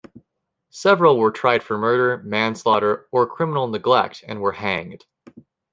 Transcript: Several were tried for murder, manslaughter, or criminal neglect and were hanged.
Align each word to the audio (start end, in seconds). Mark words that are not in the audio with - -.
Several 0.71 1.19
were 1.19 1.29
tried 1.29 1.61
for 1.61 1.77
murder, 1.77 2.23
manslaughter, 2.23 3.07
or 3.11 3.27
criminal 3.27 3.67
neglect 3.67 4.23
and 4.27 4.41
were 4.41 4.51
hanged. 4.51 5.05